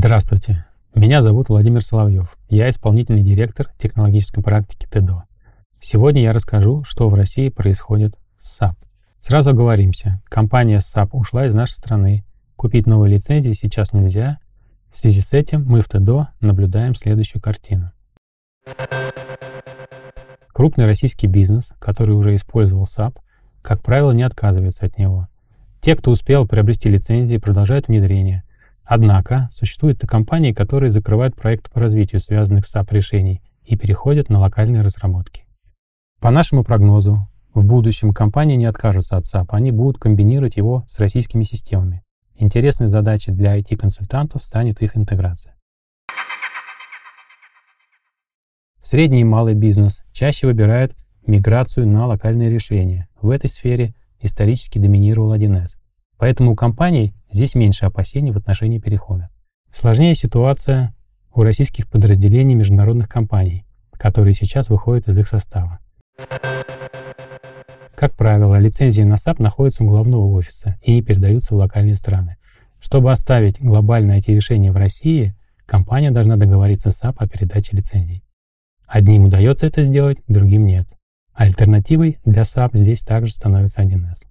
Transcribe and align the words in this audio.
Здравствуйте, 0.00 0.64
меня 0.94 1.20
зовут 1.22 1.48
Владимир 1.48 1.82
Соловьев. 1.82 2.38
Я 2.48 2.70
исполнительный 2.70 3.24
директор 3.24 3.72
технологической 3.78 4.44
практики 4.44 4.86
ТЭДО. 4.88 5.24
Сегодня 5.80 6.22
я 6.22 6.32
расскажу, 6.32 6.84
что 6.84 7.08
в 7.08 7.14
России 7.14 7.48
происходит 7.48 8.14
с 8.38 8.62
SAP. 8.62 8.76
Сразу 9.20 9.50
оговоримся, 9.50 10.22
компания 10.26 10.76
SAP 10.76 11.08
ушла 11.14 11.46
из 11.46 11.54
нашей 11.54 11.72
страны. 11.72 12.24
Купить 12.54 12.86
новые 12.86 13.14
лицензии 13.14 13.50
сейчас 13.50 13.92
нельзя. 13.92 14.38
В 14.92 14.98
связи 14.98 15.20
с 15.20 15.32
этим 15.32 15.64
мы 15.64 15.80
в 15.80 15.88
ТЭДО 15.88 16.28
наблюдаем 16.40 16.94
следующую 16.94 17.42
картину. 17.42 17.90
Крупный 20.52 20.86
российский 20.86 21.26
бизнес, 21.26 21.72
который 21.80 22.14
уже 22.14 22.36
использовал 22.36 22.84
SAP, 22.84 23.16
как 23.62 23.82
правило, 23.82 24.12
не 24.12 24.22
отказывается 24.22 24.86
от 24.86 24.96
него. 24.96 25.26
Те, 25.80 25.96
кто 25.96 26.12
успел 26.12 26.46
приобрести 26.46 26.88
лицензии, 26.88 27.38
продолжают 27.38 27.88
внедрение. 27.88 28.44
Однако 28.90 29.50
существуют 29.52 30.02
и 30.02 30.06
компании, 30.06 30.54
которые 30.54 30.90
закрывают 30.90 31.36
проекты 31.36 31.70
по 31.70 31.78
развитию 31.78 32.20
связанных 32.20 32.64
с 32.64 32.74
SAP 32.74 32.86
решений 32.90 33.42
и 33.62 33.76
переходят 33.76 34.30
на 34.30 34.38
локальные 34.38 34.80
разработки. 34.80 35.44
По 36.20 36.30
нашему 36.30 36.64
прогнозу, 36.64 37.28
в 37.52 37.66
будущем 37.66 38.14
компании 38.14 38.56
не 38.56 38.64
откажутся 38.64 39.18
от 39.18 39.26
SAP, 39.26 39.48
они 39.50 39.72
будут 39.72 40.00
комбинировать 40.00 40.56
его 40.56 40.86
с 40.88 40.98
российскими 41.00 41.42
системами. 41.42 42.02
Интересной 42.34 42.86
задачей 42.86 43.30
для 43.30 43.58
IT-консультантов 43.58 44.42
станет 44.42 44.80
их 44.80 44.96
интеграция. 44.96 45.54
Средний 48.80 49.20
и 49.20 49.24
малый 49.24 49.52
бизнес 49.52 50.00
чаще 50.12 50.46
выбирают 50.46 50.96
миграцию 51.26 51.86
на 51.86 52.06
локальные 52.06 52.48
решения. 52.48 53.06
В 53.20 53.28
этой 53.28 53.50
сфере 53.50 53.94
исторически 54.22 54.78
доминировал 54.78 55.34
1С. 55.34 55.72
Поэтому 56.18 56.52
у 56.52 56.56
компаний 56.56 57.14
здесь 57.30 57.54
меньше 57.54 57.86
опасений 57.86 58.32
в 58.32 58.36
отношении 58.36 58.78
перехода. 58.78 59.30
Сложнее 59.70 60.14
ситуация 60.14 60.94
у 61.32 61.42
российских 61.42 61.88
подразделений 61.88 62.54
международных 62.54 63.08
компаний, 63.08 63.64
которые 63.92 64.34
сейчас 64.34 64.68
выходят 64.68 65.08
из 65.08 65.16
их 65.16 65.28
состава. 65.28 65.78
Как 67.94 68.14
правило, 68.16 68.56
лицензии 68.58 69.02
на 69.02 69.14
SAP 69.14 69.42
находятся 69.42 69.82
у 69.82 69.88
главного 69.88 70.30
офиса 70.30 70.76
и 70.82 70.94
не 70.94 71.02
передаются 71.02 71.54
в 71.54 71.58
локальные 71.58 71.96
страны. 71.96 72.36
Чтобы 72.80 73.10
оставить 73.10 73.60
глобальное 73.60 74.20
IT-решение 74.20 74.70
в 74.70 74.76
России, 74.76 75.34
компания 75.66 76.12
должна 76.12 76.36
договориться 76.36 76.92
с 76.92 77.02
SAP 77.02 77.16
о 77.18 77.28
передаче 77.28 77.76
лицензий. 77.76 78.22
Одним 78.86 79.24
удается 79.24 79.66
это 79.66 79.82
сделать, 79.82 80.18
другим 80.28 80.64
нет. 80.64 80.88
Альтернативой 81.34 82.18
для 82.24 82.42
SAP 82.42 82.78
здесь 82.78 83.00
также 83.00 83.32
становится 83.32 83.82
1С. 83.82 84.27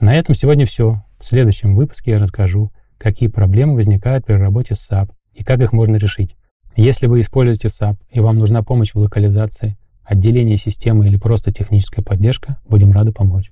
На 0.00 0.14
этом 0.14 0.34
сегодня 0.34 0.64
все. 0.64 1.04
В 1.18 1.24
следующем 1.26 1.74
выпуске 1.74 2.12
я 2.12 2.18
расскажу, 2.18 2.72
какие 2.96 3.28
проблемы 3.28 3.74
возникают 3.74 4.24
при 4.24 4.32
работе 4.32 4.74
с 4.74 4.90
SAP 4.90 5.10
и 5.34 5.44
как 5.44 5.60
их 5.60 5.74
можно 5.74 5.96
решить. 5.96 6.36
Если 6.74 7.06
вы 7.06 7.20
используете 7.20 7.68
SAP 7.68 7.96
и 8.10 8.18
вам 8.20 8.38
нужна 8.38 8.62
помощь 8.62 8.94
в 8.94 8.98
локализации, 8.98 9.76
отделении 10.02 10.56
системы 10.56 11.06
или 11.06 11.18
просто 11.18 11.52
техническая 11.52 12.02
поддержка, 12.02 12.58
будем 12.66 12.92
рады 12.92 13.12
помочь. 13.12 13.50